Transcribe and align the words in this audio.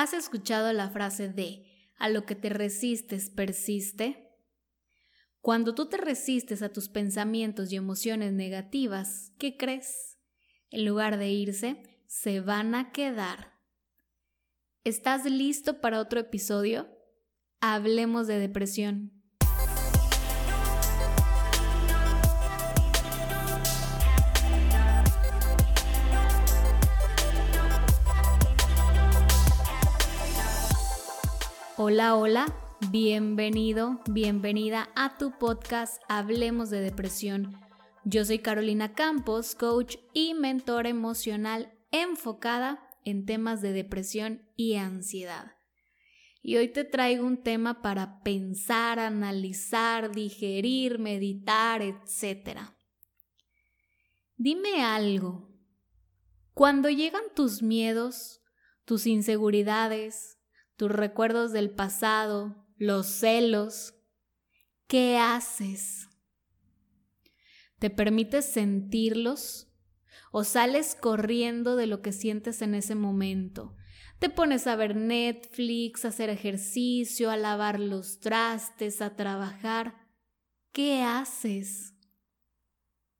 ¿Has 0.00 0.14
escuchado 0.14 0.72
la 0.72 0.88
frase 0.88 1.28
de 1.28 1.66
a 1.98 2.08
lo 2.08 2.24
que 2.24 2.34
te 2.34 2.48
resistes 2.48 3.28
persiste? 3.28 4.30
Cuando 5.42 5.74
tú 5.74 5.90
te 5.90 5.98
resistes 5.98 6.62
a 6.62 6.72
tus 6.72 6.88
pensamientos 6.88 7.70
y 7.70 7.76
emociones 7.76 8.32
negativas, 8.32 9.34
¿qué 9.36 9.58
crees? 9.58 10.16
En 10.70 10.86
lugar 10.86 11.18
de 11.18 11.28
irse, 11.28 11.82
se 12.06 12.40
van 12.40 12.74
a 12.74 12.92
quedar. 12.92 13.58
¿Estás 14.84 15.26
listo 15.26 15.82
para 15.82 16.00
otro 16.00 16.18
episodio? 16.18 16.88
Hablemos 17.60 18.26
de 18.26 18.38
depresión. 18.38 19.19
Hola, 31.82 32.14
hola, 32.14 32.54
bienvenido, 32.90 34.02
bienvenida 34.06 34.90
a 34.94 35.16
tu 35.16 35.38
podcast 35.38 36.02
Hablemos 36.10 36.68
de 36.68 36.82
Depresión. 36.82 37.58
Yo 38.04 38.22
soy 38.26 38.40
Carolina 38.40 38.92
Campos, 38.92 39.54
coach 39.54 39.96
y 40.12 40.34
mentora 40.34 40.90
emocional 40.90 41.72
enfocada 41.90 42.86
en 43.06 43.24
temas 43.24 43.62
de 43.62 43.72
depresión 43.72 44.42
y 44.56 44.74
ansiedad. 44.74 45.52
Y 46.42 46.58
hoy 46.58 46.68
te 46.68 46.84
traigo 46.84 47.26
un 47.26 47.42
tema 47.42 47.80
para 47.80 48.22
pensar, 48.22 48.98
analizar, 48.98 50.14
digerir, 50.14 50.98
meditar, 50.98 51.80
etc. 51.80 52.58
Dime 54.36 54.84
algo. 54.84 55.48
Cuando 56.52 56.90
llegan 56.90 57.24
tus 57.34 57.62
miedos, 57.62 58.42
tus 58.84 59.06
inseguridades, 59.06 60.39
tus 60.80 60.90
recuerdos 60.90 61.52
del 61.52 61.68
pasado, 61.68 62.56
los 62.78 63.06
celos. 63.06 63.96
¿Qué 64.86 65.18
haces? 65.18 66.08
¿Te 67.78 67.90
permites 67.90 68.46
sentirlos? 68.46 69.70
¿O 70.32 70.42
sales 70.42 70.96
corriendo 70.98 71.76
de 71.76 71.86
lo 71.86 72.00
que 72.00 72.12
sientes 72.12 72.62
en 72.62 72.74
ese 72.74 72.94
momento? 72.94 73.76
Te 74.20 74.30
pones 74.30 74.66
a 74.66 74.74
ver 74.74 74.96
Netflix, 74.96 76.06
a 76.06 76.08
hacer 76.08 76.30
ejercicio, 76.30 77.30
a 77.30 77.36
lavar 77.36 77.78
los 77.78 78.18
trastes, 78.18 79.02
a 79.02 79.16
trabajar. 79.16 80.08
¿Qué 80.72 81.02
haces? 81.02 81.92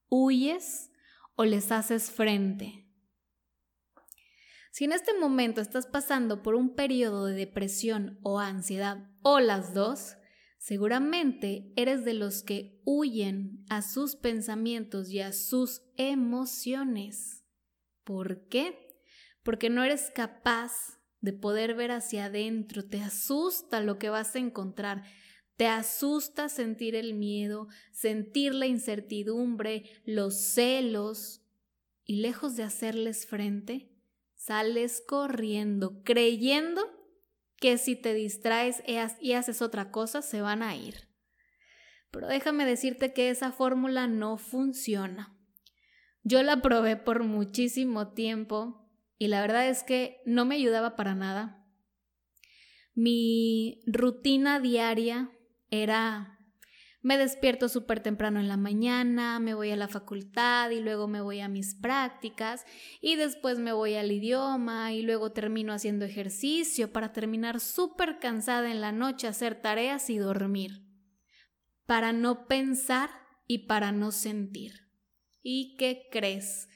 ¿Huyes 0.08 0.90
o 1.34 1.44
les 1.44 1.70
haces 1.72 2.10
frente? 2.10 2.89
Si 4.70 4.84
en 4.84 4.92
este 4.92 5.18
momento 5.18 5.60
estás 5.60 5.86
pasando 5.86 6.42
por 6.42 6.54
un 6.54 6.74
periodo 6.74 7.26
de 7.26 7.34
depresión 7.34 8.18
o 8.22 8.38
ansiedad 8.38 9.10
o 9.22 9.40
las 9.40 9.74
dos, 9.74 10.16
seguramente 10.58 11.72
eres 11.76 12.04
de 12.04 12.14
los 12.14 12.42
que 12.42 12.80
huyen 12.84 13.64
a 13.68 13.82
sus 13.82 14.14
pensamientos 14.14 15.10
y 15.10 15.20
a 15.20 15.32
sus 15.32 15.82
emociones. 15.96 17.44
¿Por 18.04 18.46
qué? 18.48 19.02
Porque 19.42 19.70
no 19.70 19.82
eres 19.82 20.10
capaz 20.14 21.00
de 21.20 21.32
poder 21.32 21.74
ver 21.74 21.90
hacia 21.90 22.26
adentro, 22.26 22.84
te 22.84 23.00
asusta 23.00 23.80
lo 23.80 23.98
que 23.98 24.08
vas 24.08 24.34
a 24.36 24.38
encontrar, 24.38 25.02
te 25.56 25.66
asusta 25.66 26.48
sentir 26.48 26.94
el 26.94 27.12
miedo, 27.14 27.68
sentir 27.92 28.54
la 28.54 28.66
incertidumbre, 28.66 29.90
los 30.04 30.36
celos, 30.36 31.42
y 32.04 32.16
lejos 32.16 32.56
de 32.56 32.64
hacerles 32.64 33.26
frente, 33.26 33.90
sales 34.40 35.02
corriendo, 35.06 36.02
creyendo 36.02 36.80
que 37.58 37.76
si 37.76 37.94
te 37.94 38.14
distraes 38.14 38.82
y 39.20 39.32
haces 39.32 39.60
otra 39.60 39.90
cosa, 39.90 40.22
se 40.22 40.40
van 40.40 40.62
a 40.62 40.74
ir. 40.74 41.10
Pero 42.10 42.26
déjame 42.26 42.64
decirte 42.64 43.12
que 43.12 43.28
esa 43.28 43.52
fórmula 43.52 44.06
no 44.06 44.38
funciona. 44.38 45.36
Yo 46.22 46.42
la 46.42 46.62
probé 46.62 46.96
por 46.96 47.22
muchísimo 47.22 48.14
tiempo 48.14 48.90
y 49.18 49.28
la 49.28 49.42
verdad 49.42 49.68
es 49.68 49.82
que 49.82 50.22
no 50.24 50.46
me 50.46 50.54
ayudaba 50.54 50.96
para 50.96 51.14
nada. 51.14 51.66
Mi 52.94 53.82
rutina 53.86 54.58
diaria 54.58 55.30
era 55.70 56.39
me 57.02 57.16
despierto 57.16 57.68
súper 57.68 58.00
temprano 58.00 58.40
en 58.40 58.48
la 58.48 58.58
mañana, 58.58 59.40
me 59.40 59.54
voy 59.54 59.70
a 59.70 59.76
la 59.76 59.88
facultad 59.88 60.68
y 60.70 60.80
luego 60.80 61.08
me 61.08 61.22
voy 61.22 61.40
a 61.40 61.48
mis 61.48 61.74
prácticas 61.74 62.66
y 63.00 63.16
después 63.16 63.58
me 63.58 63.72
voy 63.72 63.94
al 63.94 64.12
idioma 64.12 64.92
y 64.92 65.02
luego 65.02 65.32
termino 65.32 65.72
haciendo 65.72 66.04
ejercicio 66.04 66.92
para 66.92 67.12
terminar 67.12 67.60
súper 67.60 68.18
cansada 68.18 68.70
en 68.70 68.82
la 68.82 68.92
noche, 68.92 69.28
hacer 69.28 69.62
tareas 69.62 70.10
y 70.10 70.18
dormir. 70.18 70.84
Para 71.86 72.12
no 72.12 72.46
pensar 72.46 73.10
y 73.46 73.66
para 73.66 73.92
no 73.92 74.12
sentir. 74.12 74.90
¿Y 75.42 75.76
qué 75.76 76.06
crees? 76.12 76.68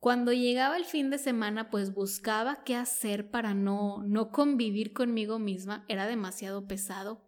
Cuando 0.00 0.32
llegaba 0.32 0.78
el 0.78 0.84
fin 0.84 1.10
de 1.10 1.18
semana, 1.18 1.70
pues 1.70 1.92
buscaba 1.92 2.64
qué 2.64 2.74
hacer 2.74 3.30
para 3.30 3.52
no, 3.52 4.02
no 4.04 4.30
convivir 4.30 4.92
conmigo 4.92 5.38
misma. 5.38 5.84
Era 5.88 6.06
demasiado 6.06 6.66
pesado 6.66 7.27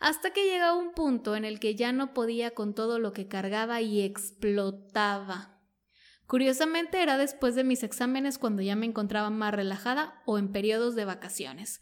hasta 0.00 0.32
que 0.32 0.44
llegaba 0.44 0.74
un 0.74 0.92
punto 0.92 1.36
en 1.36 1.44
el 1.44 1.60
que 1.60 1.76
ya 1.76 1.92
no 1.92 2.14
podía 2.14 2.52
con 2.52 2.74
todo 2.74 2.98
lo 2.98 3.12
que 3.12 3.28
cargaba 3.28 3.82
y 3.82 4.00
explotaba. 4.00 5.60
Curiosamente 6.26 7.02
era 7.02 7.18
después 7.18 7.54
de 7.54 7.64
mis 7.64 7.82
exámenes 7.82 8.38
cuando 8.38 8.62
ya 8.62 8.76
me 8.76 8.86
encontraba 8.86 9.30
más 9.30 9.52
relajada 9.52 10.22
o 10.26 10.38
en 10.38 10.52
periodos 10.52 10.94
de 10.94 11.04
vacaciones. 11.04 11.80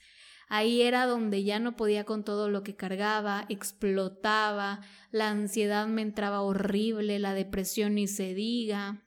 Ahí 0.49 0.83
era 0.83 1.07
donde 1.07 1.45
ya 1.45 1.59
no 1.61 1.77
podía 1.77 2.05
con 2.05 2.25
todo 2.25 2.49
lo 2.49 2.63
que 2.63 2.75
cargaba, 2.75 3.45
explotaba, 3.51 4.81
la 5.11 5.29
ansiedad 5.29 5.87
me 5.87 6.03
entraba 6.03 6.41
horrible, 6.41 7.19
la 7.19 7.35
depresión 7.35 7.95
ni 7.95 8.09
se 8.09 8.35
diga. 8.35 9.05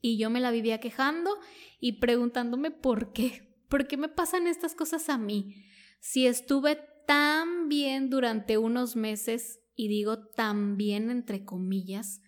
Y 0.00 0.18
yo 0.18 0.30
me 0.30 0.40
la 0.40 0.50
vivía 0.50 0.78
quejando 0.78 1.38
y 1.80 1.92
preguntándome 1.92 2.70
por 2.70 3.12
qué, 3.12 3.56
por 3.68 3.88
qué 3.88 3.96
me 3.96 4.08
pasan 4.08 4.46
estas 4.46 4.74
cosas 4.74 5.08
a 5.08 5.16
mí. 5.16 5.64
Si 6.00 6.26
estuve 6.26 6.91
tan 7.06 7.68
bien 7.68 8.10
durante 8.10 8.58
unos 8.58 8.96
meses, 8.96 9.60
y 9.74 9.88
digo 9.88 10.26
tan 10.28 10.76
bien 10.76 11.10
entre 11.10 11.44
comillas, 11.44 12.20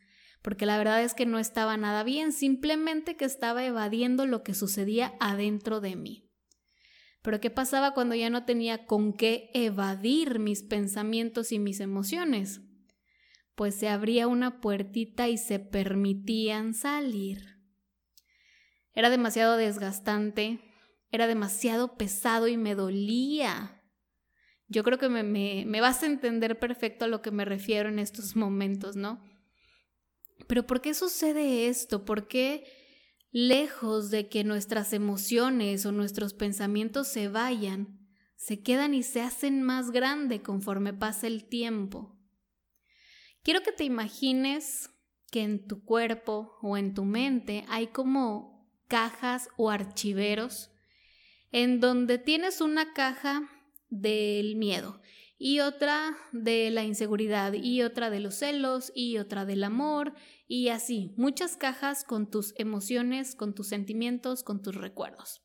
porque 0.42 0.66
la 0.66 0.76
verdad 0.76 1.02
es 1.02 1.14
que 1.14 1.26
no 1.26 1.38
estaba 1.38 1.76
nada 1.76 2.02
bien, 2.02 2.32
simplemente 2.32 3.16
que 3.16 3.24
estaba 3.24 3.64
evadiendo 3.64 4.26
lo 4.26 4.42
que 4.42 4.54
sucedía 4.54 5.14
adentro 5.20 5.80
de 5.80 5.96
mí. 5.96 6.30
Pero 7.22 7.40
¿qué 7.40 7.48
pasaba 7.48 7.94
cuando 7.94 8.14
ya 8.14 8.28
no 8.28 8.44
tenía 8.44 8.84
con 8.84 9.14
qué 9.14 9.50
evadir 9.54 10.38
mis 10.38 10.62
pensamientos 10.62 11.52
y 11.52 11.58
mis 11.58 11.80
emociones? 11.80 12.60
Pues 13.54 13.74
se 13.74 13.88
abría 13.88 14.26
una 14.26 14.60
puertita 14.60 15.28
y 15.28 15.38
se 15.38 15.58
permitían 15.58 16.74
salir. 16.74 17.54
Era 18.92 19.08
demasiado 19.08 19.56
desgastante, 19.56 20.60
era 21.10 21.26
demasiado 21.26 21.96
pesado 21.96 22.46
y 22.48 22.58
me 22.58 22.74
dolía. 22.74 23.73
Yo 24.69 24.82
creo 24.82 24.98
que 24.98 25.08
me, 25.08 25.80
vas 25.80 26.02
a 26.02 26.06
entender 26.06 26.58
perfecto 26.58 27.04
a 27.04 27.08
lo 27.08 27.22
que 27.22 27.30
me 27.30 27.44
refiero 27.44 27.88
en 27.88 27.98
estos 27.98 28.34
momentos, 28.34 28.97
¿no? 28.97 29.22
Pero 30.47 30.66
¿por 30.66 30.80
qué 30.80 30.94
sucede 30.94 31.69
esto? 31.69 32.04
¿Por 32.04 32.28
qué 32.28 32.64
lejos 33.30 34.10
de 34.10 34.28
que 34.28 34.44
nuestras 34.44 34.92
emociones 34.92 35.84
o 35.86 35.92
nuestros 35.92 36.34
pensamientos 36.34 37.08
se 37.08 37.28
vayan, 37.28 38.00
se 38.36 38.62
quedan 38.62 38.94
y 38.94 39.03
se 39.03 39.20
hacen 39.20 39.62
más 39.62 39.91
grande 39.91 40.42
conforme 40.42 40.92
pasa 40.92 41.26
el 41.26 41.44
tiempo? 41.44 42.19
Quiero 43.42 43.62
que 43.62 43.72
te 43.72 43.84
imagines 43.84 44.91
que 45.30 45.42
en 45.42 45.66
tu 45.66 45.84
cuerpo 45.84 46.56
o 46.62 46.76
en 46.76 46.94
tu 46.94 47.04
mente 47.04 47.64
hay 47.69 47.88
como 47.88 48.70
cajas 48.88 49.48
o 49.56 49.70
archiveros 49.70 50.70
en 51.50 51.80
donde 51.80 52.18
tienes 52.18 52.60
una 52.60 52.94
caja 52.94 53.48
del 54.00 54.56
miedo 54.56 55.00
y 55.38 55.60
otra 55.60 56.16
de 56.32 56.70
la 56.70 56.84
inseguridad 56.84 57.52
y 57.52 57.82
otra 57.82 58.10
de 58.10 58.20
los 58.20 58.36
celos 58.36 58.92
y 58.94 59.18
otra 59.18 59.44
del 59.44 59.64
amor 59.64 60.14
y 60.46 60.68
así, 60.68 61.14
muchas 61.16 61.56
cajas 61.56 62.04
con 62.04 62.30
tus 62.30 62.54
emociones, 62.56 63.34
con 63.34 63.54
tus 63.54 63.68
sentimientos, 63.68 64.42
con 64.42 64.62
tus 64.62 64.74
recuerdos. 64.74 65.42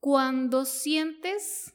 Cuando 0.00 0.64
sientes 0.64 1.74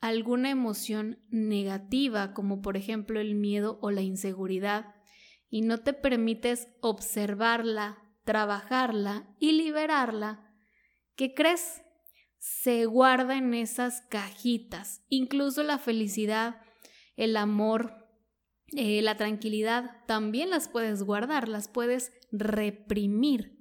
alguna 0.00 0.50
emoción 0.50 1.24
negativa, 1.30 2.32
como 2.32 2.62
por 2.62 2.76
ejemplo 2.76 3.20
el 3.20 3.34
miedo 3.34 3.78
o 3.82 3.90
la 3.90 4.02
inseguridad, 4.02 4.94
y 5.50 5.62
no 5.62 5.78
te 5.78 5.92
permites 5.92 6.68
observarla, 6.80 7.98
trabajarla 8.24 9.34
y 9.40 9.52
liberarla, 9.52 10.54
¿qué 11.16 11.34
crees? 11.34 11.82
Se 12.38 12.86
guarda 12.86 13.36
en 13.36 13.54
esas 13.54 14.02
cajitas. 14.08 15.02
Incluso 15.08 15.62
la 15.62 15.78
felicidad, 15.78 16.60
el 17.16 17.36
amor, 17.36 18.06
eh, 18.76 19.02
la 19.02 19.16
tranquilidad, 19.16 20.04
también 20.06 20.50
las 20.50 20.68
puedes 20.68 21.02
guardar, 21.02 21.48
las 21.48 21.68
puedes 21.68 22.12
reprimir 22.30 23.58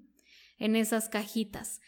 en 0.58 0.76
esas 0.76 1.10
cajitas. 1.10 1.82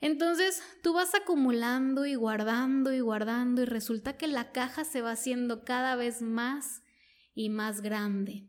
Entonces 0.00 0.62
tú 0.82 0.92
vas 0.92 1.14
acumulando 1.14 2.04
y 2.04 2.14
guardando 2.14 2.92
y 2.92 3.00
guardando 3.00 3.62
y 3.62 3.64
resulta 3.64 4.16
que 4.16 4.26
la 4.26 4.52
caja 4.52 4.84
se 4.84 5.00
va 5.00 5.12
haciendo 5.12 5.64
cada 5.64 5.96
vez 5.96 6.20
más 6.20 6.82
y 7.34 7.48
más 7.48 7.80
grande, 7.80 8.48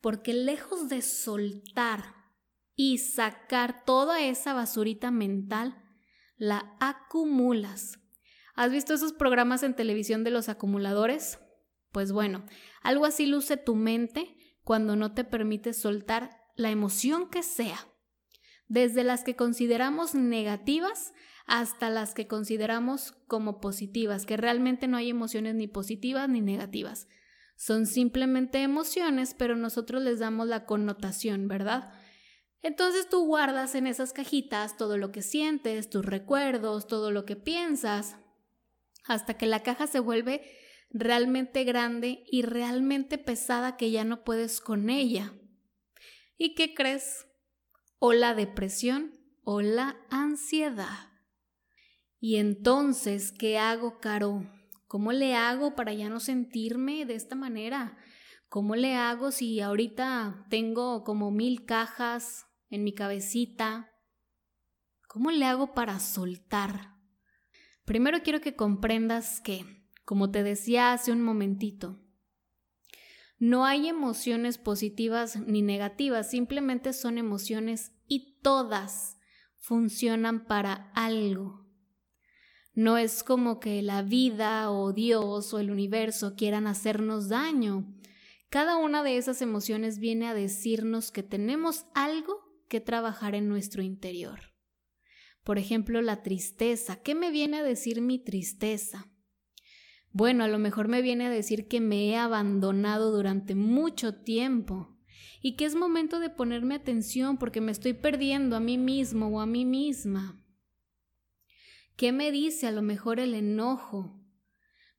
porque 0.00 0.34
lejos 0.34 0.88
de 0.88 1.02
soltar 1.02 2.14
y 2.76 2.98
sacar 2.98 3.84
toda 3.84 4.22
esa 4.22 4.52
basurita 4.52 5.10
mental, 5.10 5.82
la 6.40 6.74
acumulas. 6.80 8.00
¿Has 8.54 8.72
visto 8.72 8.94
esos 8.94 9.12
programas 9.12 9.62
en 9.62 9.76
televisión 9.76 10.24
de 10.24 10.30
los 10.30 10.48
acumuladores? 10.48 11.38
Pues 11.92 12.12
bueno, 12.12 12.46
algo 12.82 13.04
así 13.04 13.26
luce 13.26 13.58
tu 13.58 13.74
mente 13.76 14.34
cuando 14.64 14.96
no 14.96 15.12
te 15.12 15.22
permite 15.24 15.74
soltar 15.74 16.30
la 16.56 16.70
emoción 16.70 17.28
que 17.28 17.42
sea, 17.42 17.86
desde 18.68 19.04
las 19.04 19.22
que 19.22 19.36
consideramos 19.36 20.14
negativas 20.14 21.12
hasta 21.46 21.90
las 21.90 22.14
que 22.14 22.26
consideramos 22.26 23.12
como 23.26 23.60
positivas, 23.60 24.24
que 24.24 24.38
realmente 24.38 24.88
no 24.88 24.96
hay 24.96 25.10
emociones 25.10 25.54
ni 25.56 25.66
positivas 25.66 26.26
ni 26.28 26.40
negativas. 26.40 27.06
Son 27.56 27.84
simplemente 27.84 28.62
emociones, 28.62 29.34
pero 29.34 29.56
nosotros 29.56 30.02
les 30.02 30.20
damos 30.20 30.48
la 30.48 30.64
connotación, 30.64 31.48
¿verdad? 31.48 31.92
Entonces 32.62 33.08
tú 33.08 33.24
guardas 33.24 33.74
en 33.74 33.86
esas 33.86 34.12
cajitas 34.12 34.76
todo 34.76 34.98
lo 34.98 35.12
que 35.12 35.22
sientes, 35.22 35.88
tus 35.88 36.04
recuerdos, 36.04 36.86
todo 36.86 37.10
lo 37.10 37.24
que 37.24 37.36
piensas, 37.36 38.16
hasta 39.04 39.34
que 39.34 39.46
la 39.46 39.62
caja 39.62 39.86
se 39.86 40.00
vuelve 40.00 40.42
realmente 40.90 41.64
grande 41.64 42.24
y 42.30 42.42
realmente 42.42 43.16
pesada 43.16 43.76
que 43.76 43.90
ya 43.90 44.04
no 44.04 44.24
puedes 44.24 44.60
con 44.60 44.90
ella. 44.90 45.32
¿Y 46.36 46.54
qué 46.54 46.74
crees? 46.74 47.26
O 47.98 48.12
la 48.12 48.34
depresión 48.34 49.18
o 49.44 49.62
la 49.62 49.96
ansiedad. 50.10 51.08
Y 52.18 52.36
entonces, 52.36 53.32
¿qué 53.32 53.58
hago, 53.58 54.00
Caro? 54.00 54.46
¿Cómo 54.86 55.12
le 55.12 55.34
hago 55.34 55.74
para 55.74 55.94
ya 55.94 56.08
no 56.08 56.20
sentirme 56.20 57.06
de 57.06 57.14
esta 57.14 57.34
manera? 57.34 57.96
¿Cómo 58.48 58.76
le 58.76 58.96
hago 58.96 59.30
si 59.30 59.60
ahorita 59.60 60.46
tengo 60.50 61.04
como 61.04 61.30
mil 61.30 61.64
cajas 61.64 62.49
en 62.70 62.84
mi 62.84 62.94
cabecita. 62.94 63.92
¿Cómo 65.08 65.30
le 65.30 65.44
hago 65.44 65.74
para 65.74 65.98
soltar? 66.00 66.94
Primero 67.84 68.22
quiero 68.22 68.40
que 68.40 68.54
comprendas 68.54 69.40
que, 69.40 69.64
como 70.04 70.30
te 70.30 70.42
decía 70.42 70.92
hace 70.92 71.12
un 71.12 71.22
momentito, 71.22 72.00
no 73.40 73.64
hay 73.64 73.88
emociones 73.88 74.58
positivas 74.58 75.36
ni 75.46 75.62
negativas, 75.62 76.30
simplemente 76.30 76.92
son 76.92 77.16
emociones 77.16 77.92
y 78.06 78.38
todas 78.42 79.16
funcionan 79.56 80.44
para 80.46 80.92
algo. 80.94 81.66
No 82.74 82.98
es 82.98 83.22
como 83.22 83.58
que 83.58 83.82
la 83.82 84.02
vida 84.02 84.70
o 84.70 84.92
Dios 84.92 85.52
o 85.54 85.58
el 85.58 85.70
universo 85.70 86.36
quieran 86.36 86.66
hacernos 86.66 87.28
daño. 87.28 87.92
Cada 88.50 88.76
una 88.76 89.02
de 89.02 89.16
esas 89.16 89.42
emociones 89.42 89.98
viene 89.98 90.28
a 90.28 90.34
decirnos 90.34 91.10
que 91.10 91.22
tenemos 91.22 91.86
algo 91.94 92.49
que 92.70 92.80
trabajar 92.80 93.34
en 93.34 93.48
nuestro 93.48 93.82
interior. 93.82 94.54
Por 95.44 95.58
ejemplo, 95.58 96.00
la 96.00 96.22
tristeza. 96.22 97.02
¿Qué 97.02 97.14
me 97.14 97.30
viene 97.30 97.58
a 97.58 97.62
decir 97.62 98.00
mi 98.00 98.18
tristeza? 98.18 99.10
Bueno, 100.12 100.44
a 100.44 100.48
lo 100.48 100.58
mejor 100.58 100.88
me 100.88 101.02
viene 101.02 101.26
a 101.26 101.30
decir 101.30 101.68
que 101.68 101.80
me 101.80 102.08
he 102.08 102.16
abandonado 102.16 103.12
durante 103.12 103.54
mucho 103.54 104.22
tiempo 104.22 104.96
y 105.42 105.56
que 105.56 105.64
es 105.64 105.74
momento 105.74 106.20
de 106.20 106.30
ponerme 106.30 106.76
atención 106.76 107.38
porque 107.38 107.60
me 107.60 107.72
estoy 107.72 107.92
perdiendo 107.92 108.56
a 108.56 108.60
mí 108.60 108.78
mismo 108.78 109.28
o 109.28 109.40
a 109.40 109.46
mí 109.46 109.64
misma. 109.64 110.44
¿Qué 111.96 112.12
me 112.12 112.30
dice 112.30 112.66
a 112.66 112.72
lo 112.72 112.82
mejor 112.82 113.20
el 113.20 113.34
enojo? 113.34 114.20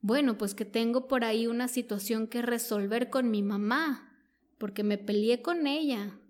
Bueno, 0.01 0.37
pues 0.37 0.55
que 0.55 0.65
tengo 0.65 1.07
por 1.07 1.23
ahí 1.23 1.47
una 1.47 1.67
situación 1.67 2.27
que 2.27 2.41
resolver 2.41 3.09
con 3.09 3.31
mi 3.31 3.43
mamá, 3.43 4.09
porque 4.57 4.83
me 4.83 4.97
peleé 4.97 5.41
con 5.41 5.67
ella, 5.67 6.20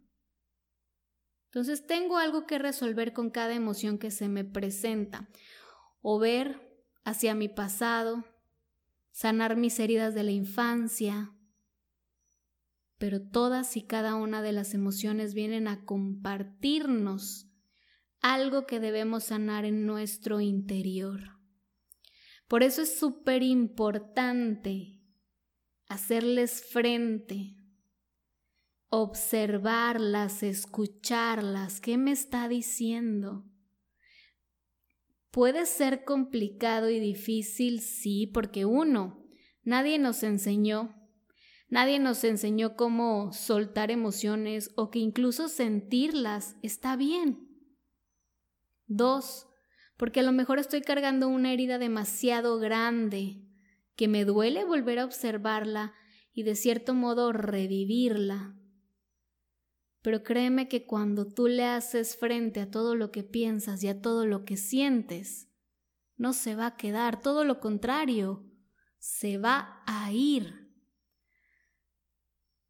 entonces 1.52 1.86
tengo 1.86 2.18
algo 2.18 2.46
que 2.46 2.60
resolver 2.60 3.12
con 3.12 3.30
cada 3.30 3.54
emoción 3.54 3.98
que 3.98 4.10
se 4.10 4.30
me 4.30 4.46
presenta 4.46 5.28
o 6.02 6.18
ver 6.18 6.82
hacia 7.04 7.36
mi 7.36 7.50
pasado, 7.50 8.24
sanar 9.12 9.58
mis 9.58 9.78
heridas 9.78 10.14
de 10.14 10.24
la 10.24 10.32
infancia. 10.32 11.34
Pero 12.98 13.22
todas 13.22 13.76
y 13.76 13.82
cada 13.82 14.16
una 14.16 14.42
de 14.42 14.54
las 14.54 14.74
emociones 14.74 15.34
vienen 15.34 15.68
a 15.68 15.84
compartirnos 15.84 17.52
algo 18.22 18.66
que 18.66 18.80
debemos 18.80 19.26
sanar 19.26 19.66
en 19.66 19.86
nuestro 19.86 20.40
interior. 20.40 21.38
Por 22.48 22.64
eso 22.64 22.84
es 22.84 22.98
súper 22.98 23.44
importante 23.44 25.02
hacerles 25.90 26.64
frente, 26.72 27.58
observarlas, 28.92 30.44
escucharlas, 30.44 31.80
¿qué 31.80 31.98
me 31.98 32.12
está 32.12 32.50
diciendo? 32.50 33.46
Puede 35.32 35.66
ser 35.66 36.04
complicado 36.04 36.90
y 36.90 37.00
difícil, 37.00 37.80
sí, 37.80 38.28
porque 38.28 38.66
uno, 38.66 39.26
nadie 39.64 39.98
nos 39.98 40.24
enseñó, 40.24 40.94
nadie 41.70 42.00
nos 42.00 42.26
enseñó 42.26 42.76
cómo 42.76 43.32
soltar 43.32 43.92
emociones 43.92 44.72
o 44.76 44.92
que 44.92 45.00
incluso 45.00 45.48
sentirlas 45.48 46.58
está 46.62 46.98
bien. 46.98 47.48
Dos, 48.88 49.48
porque 49.96 50.20
a 50.20 50.24
lo 50.24 50.34
mejor 50.34 50.60
estoy 50.60 50.82
cargando 50.82 51.30
una 51.30 51.54
herida 51.54 51.78
demasiado 51.78 52.60
grande, 52.60 53.48
que 53.96 54.10
me 54.10 54.26
duele 54.26 54.66
volver 54.66 55.00
a 55.00 55.06
observarla 55.06 55.94
y 56.34 56.44
de 56.44 56.56
cierto 56.56 56.94
modo 56.94 57.32
revivirla. 57.32 58.58
Pero 60.02 60.24
créeme 60.24 60.68
que 60.68 60.86
cuando 60.86 61.32
tú 61.32 61.48
le 61.48 61.66
haces 61.66 62.18
frente 62.18 62.60
a 62.60 62.72
todo 62.72 62.96
lo 62.96 63.12
que 63.12 63.24
piensas 63.24 63.84
y 63.84 63.88
a 63.88 64.02
todo 64.02 64.26
lo 64.26 64.46
que 64.46 64.58
sientes, 64.58 65.50
no 66.18 66.34
se 66.34 66.56
va 66.56 66.68
a 66.68 66.76
quedar, 66.76 67.22
todo 67.22 67.46
lo 67.46 67.60
contrario, 67.60 68.44
se 68.98 69.38
va 69.38 69.84
a 69.86 70.12
ir. 70.12 70.72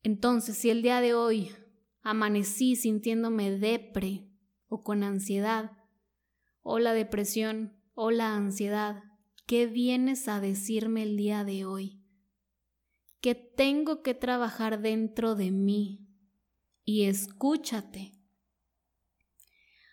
Entonces, 0.04 0.58
si 0.58 0.70
el 0.70 0.82
día 0.82 1.00
de 1.00 1.14
hoy 1.14 1.52
amanecí 2.02 2.76
sintiéndome 2.76 3.58
depre 3.58 4.30
o 4.68 4.84
con 4.84 5.04
ansiedad, 5.04 5.78
o 6.64 6.80
la 6.80 6.94
depresión 6.94 7.78
o 7.94 8.12
la 8.12 8.36
ansiedad, 8.36 9.04
¿qué 9.46 9.68
vienes 9.68 10.28
a 10.28 10.40
decirme 10.40 11.04
el 11.04 11.18
día 11.18 11.44
de 11.44 11.66
hoy? 11.66 12.04
Que 13.20 13.36
tengo 13.36 14.02
que 14.02 14.14
trabajar 14.14 14.82
dentro 14.82 15.36
de 15.36 15.52
mí 15.52 16.11
y 16.92 17.06
escúchate. 17.06 18.12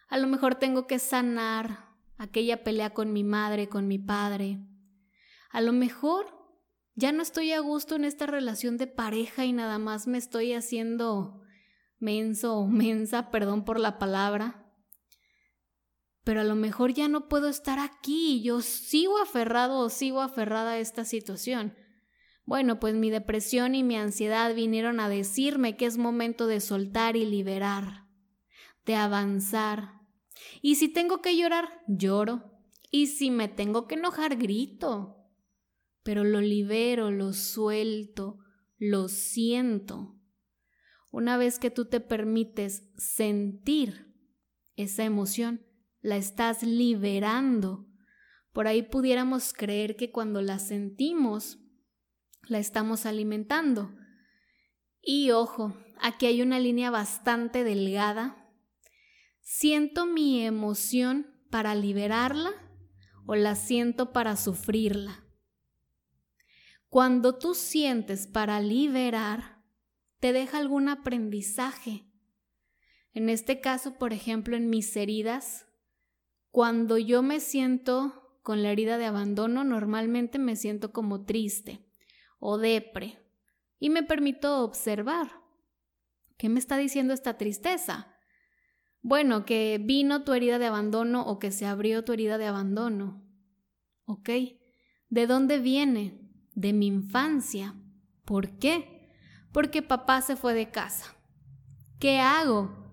A 0.08 0.18
lo 0.18 0.26
mejor 0.26 0.56
tengo 0.56 0.88
que 0.88 0.98
sanar 0.98 1.94
aquella 2.16 2.64
pelea 2.64 2.90
con 2.90 3.12
mi 3.12 3.22
madre, 3.22 3.68
con 3.68 3.86
mi 3.86 4.00
padre. 4.00 4.58
A 5.50 5.60
lo 5.60 5.72
mejor 5.72 6.26
ya 6.96 7.12
no 7.12 7.22
estoy 7.22 7.52
a 7.52 7.60
gusto 7.60 7.94
en 7.94 8.04
esta 8.04 8.26
relación 8.26 8.78
de 8.78 8.88
pareja 8.88 9.44
y 9.44 9.52
nada 9.52 9.78
más 9.78 10.08
me 10.08 10.18
estoy 10.18 10.54
haciendo 10.54 11.40
menso 12.00 12.56
o 12.56 12.66
mensa, 12.66 13.30
perdón 13.30 13.64
por 13.64 13.78
la 13.78 14.00
palabra. 14.00 14.66
Pero 16.24 16.40
a 16.40 16.44
lo 16.44 16.56
mejor 16.56 16.92
ya 16.92 17.06
no 17.06 17.28
puedo 17.28 17.48
estar 17.48 17.78
aquí, 17.78 18.42
yo 18.42 18.60
sigo 18.60 19.18
aferrado 19.22 19.78
o 19.78 19.88
sigo 19.88 20.20
aferrada 20.20 20.72
a 20.72 20.78
esta 20.78 21.04
situación. 21.04 21.76
Bueno, 22.48 22.80
pues 22.80 22.94
mi 22.94 23.10
depresión 23.10 23.74
y 23.74 23.82
mi 23.82 23.96
ansiedad 23.96 24.54
vinieron 24.54 25.00
a 25.00 25.10
decirme 25.10 25.76
que 25.76 25.84
es 25.84 25.98
momento 25.98 26.46
de 26.46 26.60
soltar 26.60 27.14
y 27.14 27.26
liberar, 27.26 28.06
de 28.86 28.94
avanzar. 28.94 30.00
Y 30.62 30.76
si 30.76 30.88
tengo 30.88 31.20
que 31.20 31.36
llorar, 31.36 31.68
lloro. 31.88 32.50
Y 32.90 33.08
si 33.08 33.30
me 33.30 33.48
tengo 33.48 33.86
que 33.86 33.96
enojar, 33.96 34.36
grito. 34.36 35.26
Pero 36.02 36.24
lo 36.24 36.40
libero, 36.40 37.10
lo 37.10 37.34
suelto, 37.34 38.38
lo 38.78 39.08
siento. 39.08 40.18
Una 41.10 41.36
vez 41.36 41.58
que 41.58 41.70
tú 41.70 41.84
te 41.84 42.00
permites 42.00 42.90
sentir 42.96 44.10
esa 44.74 45.04
emoción, 45.04 45.66
la 46.00 46.16
estás 46.16 46.62
liberando. 46.62 47.86
Por 48.54 48.68
ahí 48.68 48.84
pudiéramos 48.84 49.52
creer 49.52 49.96
que 49.96 50.10
cuando 50.10 50.40
la 50.40 50.58
sentimos, 50.58 51.58
la 52.48 52.58
estamos 52.58 53.06
alimentando. 53.06 53.94
Y 55.00 55.30
ojo, 55.30 55.76
aquí 56.00 56.26
hay 56.26 56.42
una 56.42 56.58
línea 56.58 56.90
bastante 56.90 57.64
delgada. 57.64 58.50
¿Siento 59.40 60.06
mi 60.06 60.44
emoción 60.44 61.26
para 61.50 61.74
liberarla 61.74 62.50
o 63.26 63.34
la 63.34 63.54
siento 63.54 64.12
para 64.12 64.36
sufrirla? 64.36 65.24
Cuando 66.88 67.36
tú 67.38 67.54
sientes 67.54 68.26
para 68.26 68.60
liberar, 68.60 69.62
te 70.20 70.32
deja 70.32 70.58
algún 70.58 70.88
aprendizaje. 70.88 72.04
En 73.12 73.28
este 73.28 73.60
caso, 73.60 73.98
por 73.98 74.12
ejemplo, 74.12 74.56
en 74.56 74.70
mis 74.70 74.96
heridas, 74.96 75.66
Cuando 76.50 76.96
yo 76.96 77.22
me 77.22 77.40
siento 77.40 78.40
con 78.42 78.62
la 78.62 78.72
herida 78.72 78.96
de 78.96 79.04
abandono, 79.04 79.64
normalmente 79.64 80.38
me 80.38 80.56
siento 80.56 80.92
como 80.92 81.26
triste 81.26 81.87
o 82.38 82.58
depre 82.58 83.18
y 83.78 83.90
me 83.90 84.02
permito 84.02 84.62
observar. 84.62 85.30
¿Qué 86.36 86.48
me 86.48 86.58
está 86.58 86.76
diciendo 86.76 87.12
esta 87.12 87.36
tristeza? 87.36 88.14
Bueno, 89.02 89.44
que 89.44 89.80
vino 89.82 90.24
tu 90.24 90.32
herida 90.32 90.58
de 90.58 90.66
abandono 90.66 91.26
o 91.26 91.38
que 91.38 91.50
se 91.50 91.66
abrió 91.66 92.04
tu 92.04 92.12
herida 92.12 92.38
de 92.38 92.46
abandono. 92.46 93.24
¿Ok? 94.04 94.30
¿De 95.08 95.26
dónde 95.26 95.58
viene? 95.58 96.20
De 96.54 96.72
mi 96.72 96.86
infancia. 96.86 97.74
¿Por 98.24 98.58
qué? 98.58 99.10
Porque 99.52 99.82
papá 99.82 100.20
se 100.20 100.36
fue 100.36 100.54
de 100.54 100.70
casa. 100.70 101.16
¿Qué 101.98 102.18
hago? 102.18 102.86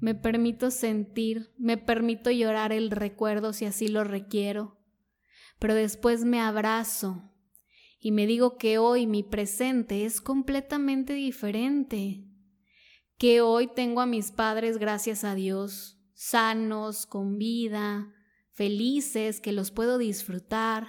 Me 0.00 0.14
permito 0.14 0.70
sentir, 0.70 1.52
me 1.58 1.76
permito 1.76 2.30
llorar 2.30 2.72
el 2.72 2.90
recuerdo 2.90 3.52
si 3.52 3.66
así 3.66 3.88
lo 3.88 4.02
requiero, 4.02 4.78
pero 5.58 5.74
después 5.74 6.24
me 6.24 6.40
abrazo 6.40 7.29
y 8.00 8.12
me 8.12 8.26
digo 8.26 8.56
que 8.56 8.78
hoy 8.78 9.06
mi 9.06 9.22
presente 9.22 10.04
es 10.04 10.20
completamente 10.20 11.12
diferente, 11.12 12.26
que 13.18 13.42
hoy 13.42 13.68
tengo 13.68 14.00
a 14.00 14.06
mis 14.06 14.32
padres, 14.32 14.78
gracias 14.78 15.22
a 15.22 15.34
Dios, 15.34 16.00
sanos, 16.14 17.04
con 17.04 17.36
vida, 17.36 18.12
felices, 18.52 19.40
que 19.40 19.52
los 19.52 19.70
puedo 19.70 19.98
disfrutar, 19.98 20.88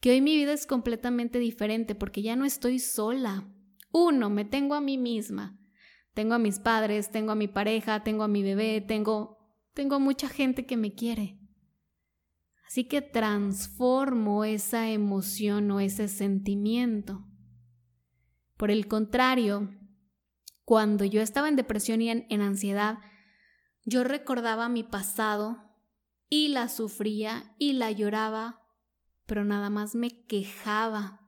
que 0.00 0.10
hoy 0.10 0.20
mi 0.20 0.36
vida 0.36 0.52
es 0.52 0.66
completamente 0.66 1.38
diferente 1.38 1.94
porque 1.94 2.22
ya 2.22 2.36
no 2.36 2.44
estoy 2.44 2.78
sola. 2.78 3.52
Uno, 3.90 4.28
me 4.28 4.44
tengo 4.44 4.74
a 4.74 4.82
mí 4.82 4.98
misma, 4.98 5.58
tengo 6.12 6.34
a 6.34 6.38
mis 6.38 6.58
padres, 6.58 7.10
tengo 7.10 7.32
a 7.32 7.34
mi 7.34 7.48
pareja, 7.48 8.04
tengo 8.04 8.22
a 8.22 8.28
mi 8.28 8.42
bebé, 8.42 8.82
tengo 8.82 9.38
tengo 9.78 10.00
mucha 10.00 10.28
gente 10.28 10.66
que 10.66 10.76
me 10.76 10.92
quiere. 10.92 11.38
Así 12.68 12.84
que 12.84 13.00
transformo 13.00 14.44
esa 14.44 14.90
emoción 14.90 15.70
o 15.70 15.80
ese 15.80 16.06
sentimiento. 16.06 17.26
Por 18.58 18.70
el 18.70 18.86
contrario, 18.88 19.70
cuando 20.66 21.06
yo 21.06 21.22
estaba 21.22 21.48
en 21.48 21.56
depresión 21.56 22.02
y 22.02 22.10
en, 22.10 22.42
ansiedad, 22.42 22.98
yo 23.86 24.04
recordaba 24.04 24.68
mi 24.68 24.82
pasado 24.82 25.56
y 26.28 26.48
la 26.48 26.68
sufría 26.68 27.54
y 27.58 27.72
la 27.72 27.90
lloraba, 27.90 28.60
pero 29.24 29.46
nada 29.46 29.70
más 29.70 29.94
me 29.94 30.26
quejaba. 30.26 31.26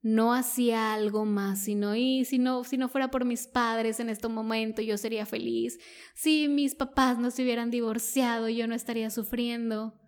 No 0.00 0.32
hacía 0.32 0.94
algo 0.94 1.26
más, 1.26 1.64
sino, 1.64 1.96
y 1.96 2.24
si 2.24 2.38
no, 2.38 2.64
si 2.64 2.78
no 2.78 2.88
fuera 2.88 3.10
por 3.10 3.26
mis 3.26 3.46
padres 3.46 4.00
en 4.00 4.08
este 4.08 4.28
momento, 4.28 4.80
yo 4.80 4.96
sería 4.96 5.26
feliz. 5.26 5.78
Si 6.14 6.48
mis 6.48 6.74
papás 6.74 7.18
no 7.18 7.30
se 7.30 7.42
hubieran 7.42 7.70
divorciado, 7.70 8.48
yo 8.48 8.66
no 8.66 8.74
estaría 8.74 9.10
sufriendo. 9.10 10.00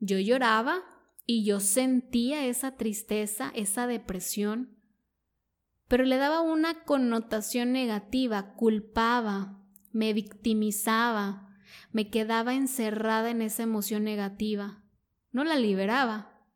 Yo 0.00 0.18
lloraba 0.18 0.82
y 1.26 1.44
yo 1.44 1.60
sentía 1.60 2.46
esa 2.46 2.76
tristeza, 2.76 3.52
esa 3.54 3.86
depresión, 3.86 4.76
pero 5.88 6.04
le 6.04 6.16
daba 6.16 6.40
una 6.40 6.84
connotación 6.84 7.72
negativa, 7.72 8.54
culpaba, 8.54 9.62
me 9.92 10.12
victimizaba, 10.12 11.56
me 11.92 12.10
quedaba 12.10 12.54
encerrada 12.54 13.30
en 13.30 13.42
esa 13.42 13.62
emoción 13.62 14.04
negativa, 14.04 14.82
no 15.32 15.44
la 15.44 15.56
liberaba. 15.56 16.46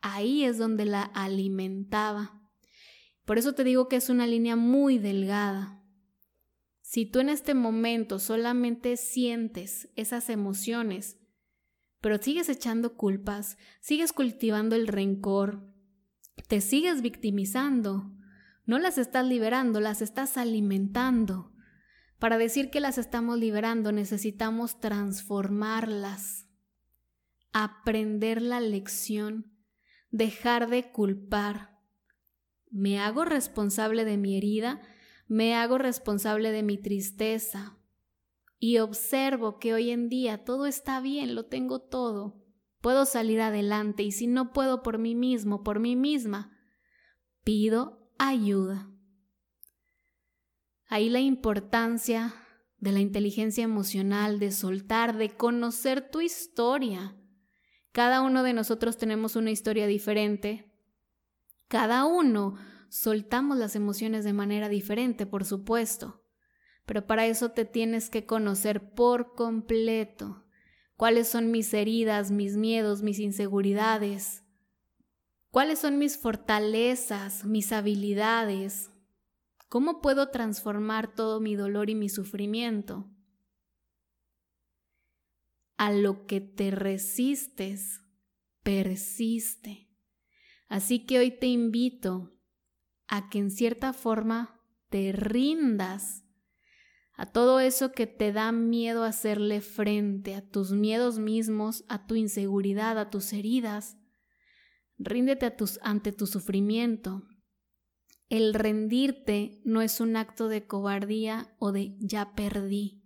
Ahí 0.00 0.44
es 0.44 0.58
donde 0.58 0.84
la 0.84 1.02
alimentaba. 1.02 2.40
Por 3.24 3.36
eso 3.36 3.52
te 3.54 3.64
digo 3.64 3.88
que 3.88 3.96
es 3.96 4.08
una 4.08 4.26
línea 4.26 4.56
muy 4.56 4.98
delgada. 4.98 5.82
Si 6.80 7.04
tú 7.04 7.20
en 7.20 7.28
este 7.28 7.52
momento 7.52 8.18
solamente 8.18 8.96
sientes 8.96 9.90
esas 9.96 10.30
emociones, 10.30 11.18
pero 12.00 12.18
sigues 12.18 12.48
echando 12.48 12.96
culpas, 12.96 13.58
sigues 13.80 14.12
cultivando 14.12 14.76
el 14.76 14.86
rencor, 14.86 15.68
te 16.46 16.60
sigues 16.60 17.02
victimizando, 17.02 18.12
no 18.66 18.78
las 18.78 18.98
estás 18.98 19.26
liberando, 19.26 19.80
las 19.80 20.02
estás 20.02 20.36
alimentando. 20.36 21.52
Para 22.18 22.36
decir 22.36 22.70
que 22.70 22.80
las 22.80 22.98
estamos 22.98 23.38
liberando 23.38 23.92
necesitamos 23.92 24.80
transformarlas, 24.80 26.46
aprender 27.52 28.42
la 28.42 28.60
lección, 28.60 29.52
dejar 30.10 30.68
de 30.68 30.90
culpar. 30.90 31.78
Me 32.70 32.98
hago 32.98 33.24
responsable 33.24 34.04
de 34.04 34.16
mi 34.16 34.36
herida, 34.36 34.82
me 35.26 35.54
hago 35.54 35.78
responsable 35.78 36.50
de 36.50 36.62
mi 36.62 36.76
tristeza, 36.76 37.77
y 38.58 38.78
observo 38.78 39.58
que 39.58 39.72
hoy 39.72 39.90
en 39.90 40.08
día 40.08 40.44
todo 40.44 40.66
está 40.66 41.00
bien, 41.00 41.34
lo 41.34 41.46
tengo 41.46 41.80
todo, 41.80 42.44
puedo 42.80 43.06
salir 43.06 43.40
adelante 43.40 44.02
y 44.02 44.12
si 44.12 44.26
no 44.26 44.52
puedo 44.52 44.82
por 44.82 44.98
mí 44.98 45.14
mismo, 45.14 45.62
por 45.62 45.78
mí 45.78 45.94
misma, 45.94 46.58
pido 47.44 48.10
ayuda. 48.18 48.90
Ahí 50.86 51.08
la 51.08 51.20
importancia 51.20 52.34
de 52.78 52.92
la 52.92 53.00
inteligencia 53.00 53.62
emocional, 53.62 54.38
de 54.38 54.50
soltar, 54.52 55.16
de 55.16 55.30
conocer 55.30 56.10
tu 56.10 56.20
historia. 56.20 57.16
Cada 57.92 58.22
uno 58.22 58.42
de 58.42 58.52
nosotros 58.52 58.96
tenemos 58.96 59.36
una 59.36 59.50
historia 59.50 59.86
diferente. 59.86 60.72
Cada 61.68 62.04
uno 62.06 62.56
soltamos 62.88 63.58
las 63.58 63.76
emociones 63.76 64.24
de 64.24 64.32
manera 64.32 64.68
diferente, 64.68 65.26
por 65.26 65.44
supuesto 65.44 66.24
pero 66.88 67.06
para 67.06 67.26
eso 67.26 67.50
te 67.50 67.66
tienes 67.66 68.08
que 68.08 68.24
conocer 68.24 68.94
por 68.94 69.34
completo 69.34 70.46
cuáles 70.96 71.28
son 71.28 71.50
mis 71.50 71.74
heridas, 71.74 72.30
mis 72.30 72.56
miedos, 72.56 73.02
mis 73.02 73.18
inseguridades, 73.18 74.42
cuáles 75.50 75.80
son 75.80 75.98
mis 75.98 76.16
fortalezas, 76.16 77.44
mis 77.44 77.72
habilidades, 77.72 78.90
cómo 79.68 80.00
puedo 80.00 80.30
transformar 80.30 81.14
todo 81.14 81.40
mi 81.40 81.56
dolor 81.56 81.90
y 81.90 81.94
mi 81.94 82.08
sufrimiento. 82.08 83.06
A 85.76 85.92
lo 85.92 86.24
que 86.24 86.40
te 86.40 86.70
resistes, 86.70 88.00
persiste. 88.62 89.90
Así 90.68 91.04
que 91.04 91.18
hoy 91.18 91.32
te 91.32 91.48
invito 91.48 92.32
a 93.08 93.28
que 93.28 93.40
en 93.40 93.50
cierta 93.50 93.92
forma 93.92 94.58
te 94.88 95.12
rindas 95.12 96.24
a 97.18 97.26
todo 97.26 97.58
eso 97.58 97.90
que 97.90 98.06
te 98.06 98.32
da 98.32 98.52
miedo 98.52 99.02
hacerle 99.02 99.60
frente, 99.60 100.36
a 100.36 100.48
tus 100.48 100.70
miedos 100.70 101.18
mismos, 101.18 101.84
a 101.88 102.06
tu 102.06 102.14
inseguridad, 102.14 102.96
a 102.96 103.10
tus 103.10 103.32
heridas. 103.32 103.98
Ríndete 104.98 105.46
a 105.46 105.56
tus, 105.56 105.80
ante 105.82 106.12
tu 106.12 106.28
sufrimiento. 106.28 107.24
El 108.28 108.54
rendirte 108.54 109.60
no 109.64 109.82
es 109.82 110.00
un 110.00 110.14
acto 110.14 110.46
de 110.46 110.68
cobardía 110.68 111.56
o 111.58 111.72
de 111.72 111.96
ya 111.98 112.36
perdí, 112.36 113.02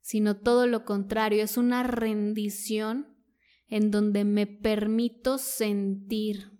sino 0.00 0.38
todo 0.38 0.66
lo 0.66 0.86
contrario, 0.86 1.44
es 1.44 1.58
una 1.58 1.82
rendición 1.82 3.18
en 3.68 3.90
donde 3.90 4.24
me 4.24 4.46
permito 4.46 5.36
sentir. 5.36 6.52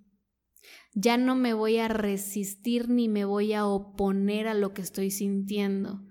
Ya 0.92 1.16
no 1.16 1.36
me 1.36 1.54
voy 1.54 1.78
a 1.78 1.88
resistir 1.88 2.90
ni 2.90 3.08
me 3.08 3.24
voy 3.24 3.54
a 3.54 3.64
oponer 3.64 4.46
a 4.46 4.52
lo 4.52 4.74
que 4.74 4.82
estoy 4.82 5.10
sintiendo 5.10 6.02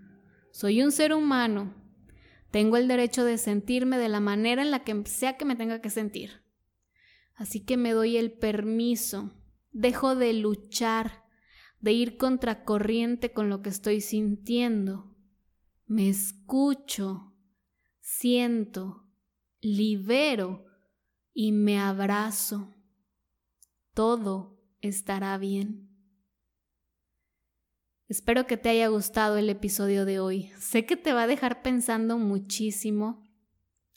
soy 0.56 0.82
un 0.82 0.94
ser 0.94 1.14
humano. 1.14 1.74
Tengo 2.50 2.78
el 2.78 2.88
derecho 2.88 3.26
de 3.26 3.38
sentirme 3.38 3.98
de 3.98 4.08
la 4.08 4.22
manera 4.22 4.62
en 4.62 4.72
la 4.72 4.86
que 4.86 5.06
sea 5.06 5.36
que 5.36 5.44
me 5.44 5.58
tenga 5.58 5.82
que 5.82 5.90
sentir. 5.90 6.46
Así 7.34 7.66
que 7.66 7.76
me 7.76 7.92
doy 7.92 8.16
el 8.16 8.32
permiso. 8.32 9.34
Dejo 9.74 10.16
de 10.16 10.32
luchar, 10.32 11.26
de 11.82 11.92
ir 11.92 12.16
contracorriente 12.16 13.34
con 13.34 13.50
lo 13.50 13.62
que 13.62 13.68
estoy 13.68 14.00
sintiendo. 14.00 15.14
Me 15.88 16.08
escucho, 16.08 17.36
siento, 18.00 19.10
libero 19.60 20.68
y 21.34 21.52
me 21.52 21.80
abrazo. 21.80 22.74
Todo 23.94 24.64
estará 24.80 25.38
bien. 25.38 25.85
Espero 28.08 28.46
que 28.46 28.56
te 28.58 28.70
haya 28.70 28.88
gustado 28.88 29.38
el 29.38 29.50
episodio 29.50 30.06
de 30.06 30.20
hoy. 30.20 30.52
Sé 30.60 30.86
que 30.86 30.96
te 30.96 31.12
va 31.12 31.24
a 31.24 31.28
dejar 31.28 31.64
pensando 31.64 32.20
muchísimo, 32.20 33.24